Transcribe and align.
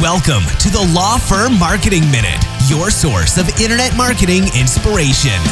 Welcome 0.00 0.44
to 0.60 0.70
the 0.70 0.92
Law 0.94 1.18
Firm 1.18 1.58
Marketing 1.58 2.08
Minute, 2.08 2.40
your 2.68 2.88
source 2.88 3.36
of 3.36 3.48
internet 3.60 3.96
marketing 3.96 4.44
inspiration. 4.54 5.42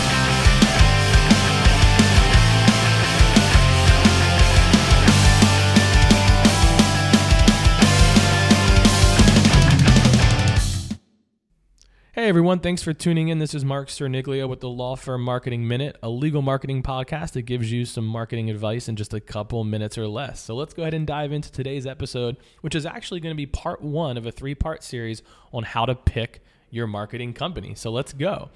Hey 12.16 12.30
everyone, 12.30 12.60
thanks 12.60 12.82
for 12.82 12.94
tuning 12.94 13.28
in. 13.28 13.40
This 13.40 13.52
is 13.52 13.62
Mark 13.62 13.88
Cerniglia 13.88 14.48
with 14.48 14.60
the 14.60 14.70
Law 14.70 14.96
Firm 14.96 15.20
Marketing 15.20 15.68
Minute, 15.68 15.98
a 16.02 16.09
legal 16.09 16.41
marketing 16.41 16.82
podcast 16.82 17.32
that 17.32 17.42
gives 17.42 17.70
you 17.70 17.84
some 17.84 18.06
marketing 18.06 18.48
advice 18.48 18.88
in 18.88 18.96
just 18.96 19.12
a 19.12 19.20
couple 19.20 19.62
minutes 19.64 19.98
or 19.98 20.08
less. 20.08 20.41
So 20.41 20.56
let's 20.56 20.72
go 20.72 20.84
ahead 20.84 20.94
and 20.94 21.06
dive 21.06 21.30
into 21.30 21.52
today's 21.52 21.86
episode, 21.86 22.38
which 22.62 22.74
is 22.74 22.86
actually 22.86 23.20
going 23.20 23.34
to 23.34 23.36
be 23.36 23.44
part 23.44 23.82
one 23.82 24.16
of 24.16 24.24
a 24.24 24.32
three 24.32 24.55
part 24.55 24.82
series 24.82 25.22
on 25.52 25.64
how 25.64 25.84
to 25.84 25.94
pick 25.94 26.42
your 26.70 26.86
marketing 26.86 27.34
company. 27.34 27.74
So 27.74 27.91
let's 27.91 28.14
go. 28.14 28.48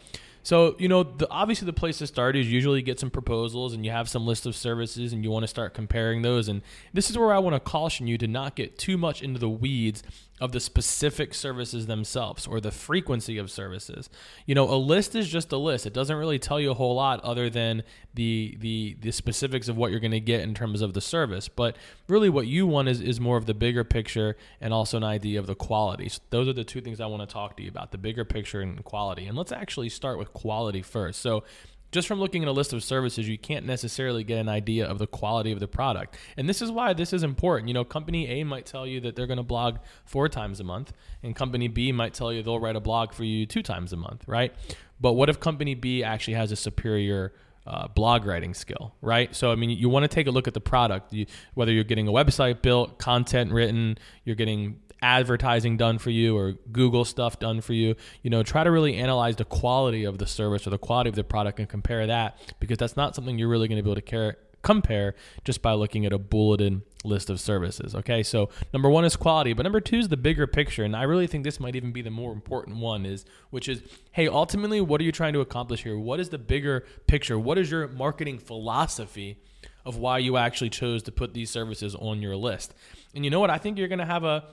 So, 0.43 0.75
you 0.79 0.89
know, 0.89 1.03
the, 1.03 1.29
obviously 1.31 1.67
the 1.67 1.73
place 1.73 1.99
to 1.99 2.07
start 2.07 2.37
is 2.37 2.51
usually 2.51 2.83
get 2.83 2.99
some 2.99 3.11
proposals 3.11 3.75
and 3.75 3.85
you 3.85 3.91
have 3.91 4.09
some 4.09 4.27
list 4.27 4.47
of 4.47 4.57
services 4.57 5.13
and 5.13 5.23
you 5.23 5.31
want 5.31 5.43
to 5.43 5.49
start 5.49 5.75
comparing 5.75 6.23
those. 6.23 6.49
And 6.49 6.63
this 6.93 7.11
is 7.11 7.19
where 7.19 7.33
I 7.33 7.39
want 7.39 7.55
to 7.55 7.61
caution 7.61 8.07
you 8.07 8.17
to 8.19 8.27
not 8.27 8.57
get 8.57 8.79
too 8.79 8.97
much 8.97 9.23
into 9.23 9.39
the 9.39 9.51
weeds 9.51 10.03
of 10.41 10.53
the 10.53 10.61
specific 10.61 11.35
services 11.35 11.87
themselves 11.87 12.47
or 12.47 12.61
the 12.61 12.71
frequency 12.71 13.37
of 13.37 13.51
services. 13.51 14.09
You 14.47 14.55
know, 14.55 14.69
a 14.69 14.77
list 14.77 15.15
is 15.15 15.29
just 15.29 15.53
a 15.53 15.59
list. 15.59 15.87
It 15.87 15.93
doesn't 15.93 16.17
really 16.17 16.39
tell 16.39 16.59
you 16.59 16.71
a 16.71 16.75
whole 16.75 16.95
lot 16.95 17.21
other 17.21 17.51
than 17.51 17.83
the 18.15 18.57
the 18.59 18.97
the 19.01 19.13
specifics 19.13 19.69
of 19.69 19.77
what 19.77 19.91
you're 19.91 20.01
going 20.01 20.11
to 20.11 20.21
get 20.21 20.41
in 20.41 20.55
terms 20.55 20.81
of 20.81 20.95
the 20.95 21.01
service. 21.01 21.49
But 21.49 21.77
really 22.09 22.31
what 22.31 22.47
you 22.47 22.67
want 22.67 22.89
is 22.89 23.01
is 23.01 23.21
more 23.21 23.37
of 23.37 23.45
the 23.45 23.55
bigger 23.55 23.85
picture 23.85 24.37
and 24.61 24.73
also 24.73 24.97
an 24.97 25.05
idea 25.05 25.39
of 25.39 25.47
the 25.47 25.55
quality. 25.55 26.09
So 26.09 26.21
those 26.31 26.49
are 26.49 26.55
the 26.55 26.65
two 26.65 26.81
things 26.81 27.01
I 27.01 27.07
want 27.07 27.29
to 27.29 27.33
talk 27.33 27.57
to 27.59 27.63
you 27.63 27.69
about, 27.69 27.93
the 27.93 27.99
bigger 27.99 28.25
picture 28.25 28.63
and 28.63 28.83
quality. 28.83 29.27
And 29.27 29.37
let's 29.37 29.53
actually 29.53 29.91
start 29.91 30.19
with 30.19 30.30
quality 30.33 30.83
first. 30.83 31.21
So 31.21 31.45
just 31.93 32.07
from 32.07 32.21
looking 32.21 32.43
at 32.43 32.49
a 32.49 32.53
list 32.53 32.73
of 32.73 32.85
services, 32.85 33.29
you 33.29 33.37
can't 33.37 33.67
necessarily 33.67 34.23
get 34.23 34.39
an 34.39 34.49
idea 34.49 34.87
of 34.87 34.99
the 34.99 35.07
quality 35.07 35.51
of 35.51 35.59
the 35.59 35.67
product. 35.67 36.17
And 36.37 36.49
this 36.49 36.63
is 36.63 36.71
why 36.71 36.93
this 36.93 37.13
is 37.13 37.23
important. 37.23 37.69
You 37.69 37.75
know, 37.75 37.85
company 37.85 38.29
A 38.29 38.45
might 38.45 38.67
tell 38.67 38.87
you 38.87 39.01
that 39.01 39.17
they're 39.17 39.27
going 39.27 39.39
to 39.39 39.43
blog 39.43 39.79
four 40.05 40.29
times 40.29 40.61
a 40.61 40.65
month, 40.65 40.93
and 41.23 41.35
company 41.35 41.69
B 41.69 41.91
might 41.93 42.15
tell 42.15 42.33
you 42.33 42.43
they'll 42.43 42.61
write 42.61 42.77
a 42.77 42.81
blog 42.81 43.13
for 43.13 43.25
you 43.25 43.45
two 43.45 43.63
times 43.63 43.93
a 43.93 43.97
month, 43.97 44.25
right? 44.29 44.55
But 45.01 45.15
what 45.15 45.29
if 45.29 45.41
company 45.41 45.75
B 45.75 46.05
actually 46.05 46.35
has 46.35 46.53
a 46.53 46.57
superior 46.57 47.33
uh, 47.67 47.89
blog 47.89 48.25
writing 48.25 48.55
skill, 48.55 48.95
right? 49.01 49.35
So, 49.35 49.51
I 49.51 49.57
mean, 49.57 49.71
you 49.71 49.89
want 49.89 50.05
to 50.05 50.09
take 50.09 50.27
a 50.27 50.31
look 50.31 50.47
at 50.47 50.55
the 50.55 50.61
product, 50.61 51.13
you, 51.13 51.27
whether 51.55 51.73
you're 51.73 51.85
getting 51.85 52.09
a 52.09 52.13
website 52.13 52.63
built, 52.63 52.99
content 52.99 53.53
written, 53.53 53.99
you're 54.25 54.37
getting 54.37 54.81
advertising 55.03 55.77
done 55.77 55.99
for 55.99 56.11
you 56.11 56.37
or 56.37 56.53
Google 56.73 57.05
stuff 57.05 57.39
done 57.39 57.61
for 57.61 57.73
you. 57.73 57.95
You 58.23 58.31
know, 58.31 58.43
try 58.43 58.65
to 58.65 58.71
really 58.71 58.97
analyze 58.97 59.37
the 59.37 59.45
quality 59.45 60.05
of 60.05 60.19
the 60.19 60.27
service 60.27 60.67
or 60.67 60.71
the 60.71 60.79
quality 60.79 61.09
of 61.09 61.17
the 61.17 61.25
product 61.25 61.59
and 61.59 61.69
compare 61.69 62.07
that 62.07 62.39
because 62.61 62.79
that's 62.79 62.97
not 62.97 63.15
something 63.15 63.39
you're 63.39 63.49
really 63.49 63.69
going 63.69 63.79
to 63.79 63.83
be 63.83 63.91
able 63.91 64.01
to 64.01 64.03
care, 64.03 64.37
compare 64.63 65.15
just 65.45 65.63
by 65.63 65.73
looking 65.73 66.05
at 66.05 66.13
a 66.13 66.19
bulleted 66.19 66.83
list 67.03 67.31
of 67.31 67.41
services. 67.41 67.95
Okay, 67.95 68.23
so 68.23 68.51
number 68.73 68.91
one 68.91 69.05
is 69.05 69.17
quality, 69.17 69.53
but 69.53 69.63
number 69.63 69.81
two 69.81 69.97
is 69.97 70.09
the 70.09 70.17
bigger 70.17 70.47
picture, 70.47 70.85
and 70.85 70.95
I 70.95 71.05
really 71.05 71.27
think 71.27 71.45
this 71.45 71.59
might 71.59 71.75
even 71.77 71.93
be 71.93 72.03
the 72.03 72.11
more 72.11 72.33
important 72.33 72.77
one. 72.77 73.07
Is 73.07 73.25
which 73.49 73.69
is, 73.69 73.83
hey, 74.13 74.29
ultimately, 74.29 74.81
what 74.81 75.01
are 75.01 75.05
you 75.05 75.13
trying 75.13 75.33
to 75.33 75.41
accomplish 75.41 75.83
here? 75.83 75.99
What 75.99 76.21
is 76.21 76.29
the 76.29 76.39
bigger 76.39 76.85
picture? 77.07 77.39
What 77.39 77.57
is 77.57 77.71
your 77.71 77.89
marketing 77.89 78.39
philosophy? 78.39 79.39
Of 79.83 79.97
why 79.97 80.19
you 80.19 80.37
actually 80.37 80.69
chose 80.69 81.03
to 81.05 81.13
put 81.13 81.33
these 81.33 81.49
services 81.49 81.95
on 81.95 82.21
your 82.21 82.37
list. 82.37 82.75
And 83.15 83.25
you 83.25 83.31
know 83.31 83.41
what? 83.41 83.49
I 83.49 83.57
think 83.57 83.79
you're 83.79 83.89
going 83.89 83.99
to 83.99 84.05
have 84.05 84.25
a 84.25 84.45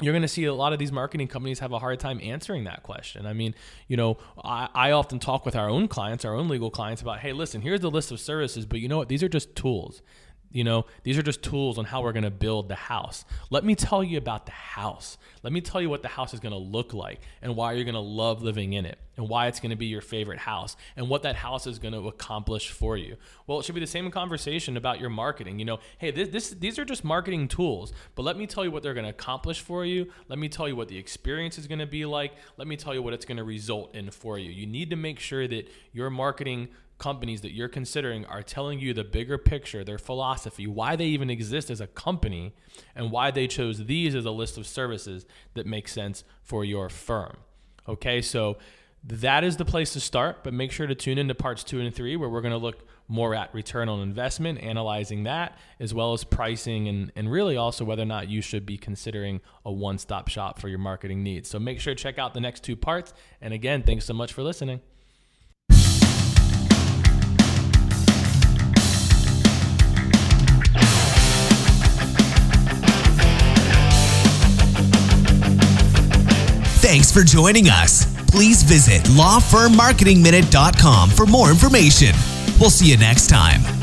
you're 0.00 0.12
going 0.12 0.22
to 0.22 0.28
see 0.28 0.44
a 0.44 0.54
lot 0.54 0.72
of 0.72 0.78
these 0.78 0.92
marketing 0.92 1.28
companies 1.28 1.58
have 1.58 1.72
a 1.72 1.78
hard 1.78 2.00
time 2.00 2.20
answering 2.22 2.64
that 2.64 2.82
question. 2.82 3.26
I 3.26 3.32
mean, 3.32 3.54
you 3.88 3.96
know, 3.96 4.18
I, 4.42 4.68
I, 4.74 4.90
often 4.92 5.18
talk 5.18 5.44
with 5.44 5.56
our 5.56 5.68
own 5.68 5.88
clients, 5.88 6.24
our 6.24 6.34
own 6.34 6.48
legal 6.48 6.70
clients 6.70 7.02
about, 7.02 7.20
hey, 7.20 7.32
listen, 7.32 7.60
here's 7.60 7.80
the 7.80 7.90
list 7.90 8.10
of 8.10 8.20
services, 8.20 8.66
but 8.66 8.80
you 8.80 8.88
know 8.88 8.98
what? 8.98 9.08
These 9.08 9.22
are 9.22 9.28
just 9.28 9.54
tools. 9.54 10.02
You 10.52 10.64
know, 10.64 10.86
these 11.04 11.16
are 11.16 11.22
just 11.22 11.42
tools 11.42 11.78
on 11.78 11.84
how 11.84 12.02
we're 12.02 12.12
going 12.12 12.24
to 12.24 12.30
build 12.30 12.68
the 12.68 12.74
house. 12.74 13.24
Let 13.50 13.64
me 13.64 13.76
tell 13.76 14.02
you 14.02 14.18
about 14.18 14.46
the 14.46 14.52
house. 14.52 15.16
Let 15.44 15.52
me 15.52 15.60
tell 15.60 15.80
you 15.80 15.88
what 15.88 16.02
the 16.02 16.08
house 16.08 16.34
is 16.34 16.40
going 16.40 16.52
to 16.52 16.58
look 16.58 16.92
like 16.92 17.20
and 17.40 17.54
why 17.54 17.74
you're 17.74 17.84
going 17.84 17.94
to 17.94 18.00
love 18.00 18.42
living 18.42 18.72
in 18.72 18.84
it 18.84 18.98
and 19.20 19.28
why 19.28 19.48
it's 19.48 19.60
going 19.60 19.70
to 19.70 19.76
be 19.76 19.86
your 19.86 20.00
favorite 20.00 20.38
house 20.38 20.76
and 20.96 21.08
what 21.10 21.22
that 21.22 21.36
house 21.36 21.66
is 21.66 21.78
going 21.78 21.92
to 21.92 22.08
accomplish 22.08 22.70
for 22.70 22.96
you. 22.96 23.16
Well, 23.46 23.60
it 23.60 23.64
should 23.66 23.74
be 23.74 23.80
the 23.80 23.86
same 23.86 24.10
conversation 24.10 24.78
about 24.78 24.98
your 24.98 25.10
marketing. 25.10 25.58
You 25.58 25.66
know, 25.66 25.78
hey, 25.98 26.10
this, 26.10 26.30
this 26.30 26.50
these 26.50 26.78
are 26.78 26.86
just 26.86 27.04
marketing 27.04 27.46
tools, 27.46 27.92
but 28.14 28.22
let 28.22 28.38
me 28.38 28.46
tell 28.46 28.64
you 28.64 28.70
what 28.70 28.82
they're 28.82 28.94
going 28.94 29.04
to 29.04 29.10
accomplish 29.10 29.60
for 29.60 29.84
you. 29.84 30.10
Let 30.28 30.38
me 30.38 30.48
tell 30.48 30.66
you 30.66 30.74
what 30.74 30.88
the 30.88 30.96
experience 30.96 31.58
is 31.58 31.66
going 31.66 31.80
to 31.80 31.86
be 31.86 32.06
like. 32.06 32.32
Let 32.56 32.66
me 32.66 32.76
tell 32.76 32.94
you 32.94 33.02
what 33.02 33.12
it's 33.12 33.26
going 33.26 33.36
to 33.36 33.44
result 33.44 33.94
in 33.94 34.10
for 34.10 34.38
you. 34.38 34.50
You 34.50 34.66
need 34.66 34.88
to 34.88 34.96
make 34.96 35.20
sure 35.20 35.46
that 35.46 35.68
your 35.92 36.08
marketing 36.08 36.68
companies 36.98 37.42
that 37.42 37.52
you're 37.52 37.68
considering 37.68 38.24
are 38.24 38.42
telling 38.42 38.78
you 38.78 38.94
the 38.94 39.04
bigger 39.04 39.36
picture, 39.36 39.84
their 39.84 39.98
philosophy, 39.98 40.66
why 40.66 40.96
they 40.96 41.06
even 41.06 41.28
exist 41.28 41.70
as 41.70 41.80
a 41.80 41.86
company, 41.86 42.54
and 42.94 43.10
why 43.10 43.30
they 43.30 43.46
chose 43.46 43.84
these 43.84 44.14
as 44.14 44.24
a 44.24 44.30
list 44.30 44.56
of 44.56 44.66
services 44.66 45.26
that 45.54 45.66
make 45.66 45.88
sense 45.88 46.24
for 46.42 46.64
your 46.64 46.88
firm. 46.88 47.36
Okay, 47.88 48.22
so 48.22 48.56
that 49.04 49.44
is 49.44 49.56
the 49.56 49.64
place 49.64 49.94
to 49.94 50.00
start, 50.00 50.44
but 50.44 50.52
make 50.52 50.70
sure 50.72 50.86
to 50.86 50.94
tune 50.94 51.16
into 51.16 51.34
parts 51.34 51.64
two 51.64 51.80
and 51.80 51.94
three, 51.94 52.16
where 52.16 52.28
we're 52.28 52.42
going 52.42 52.52
to 52.52 52.58
look 52.58 52.86
more 53.08 53.34
at 53.34 53.52
return 53.54 53.88
on 53.88 54.00
investment, 54.00 54.62
analyzing 54.62 55.24
that, 55.24 55.58
as 55.80 55.94
well 55.94 56.12
as 56.12 56.22
pricing, 56.22 56.86
and, 56.86 57.10
and 57.16 57.32
really 57.32 57.56
also 57.56 57.84
whether 57.84 58.02
or 58.02 58.06
not 58.06 58.28
you 58.28 58.42
should 58.42 58.66
be 58.66 58.76
considering 58.76 59.40
a 59.64 59.72
one 59.72 59.98
stop 59.98 60.28
shop 60.28 60.60
for 60.60 60.68
your 60.68 60.78
marketing 60.78 61.22
needs. 61.22 61.48
So 61.48 61.58
make 61.58 61.80
sure 61.80 61.94
to 61.94 62.00
check 62.00 62.18
out 62.18 62.34
the 62.34 62.40
next 62.40 62.62
two 62.62 62.76
parts. 62.76 63.14
And 63.40 63.54
again, 63.54 63.82
thanks 63.82 64.04
so 64.04 64.14
much 64.14 64.32
for 64.32 64.42
listening. 64.42 64.80
Thanks 76.82 77.12
for 77.12 77.22
joining 77.22 77.68
us. 77.68 78.09
Please 78.30 78.62
visit 78.62 79.02
lawfirmmarketingminute.com 79.04 81.10
for 81.10 81.26
more 81.26 81.50
information. 81.50 82.14
We'll 82.60 82.70
see 82.70 82.90
you 82.90 82.96
next 82.96 83.28
time. 83.28 83.79